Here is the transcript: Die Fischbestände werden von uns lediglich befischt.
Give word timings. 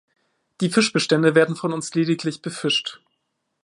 Die 0.61 0.69
Fischbestände 0.71 1.35
werden 1.35 1.55
von 1.55 1.73
uns 1.73 1.93
lediglich 1.93 2.41
befischt. 2.41 3.01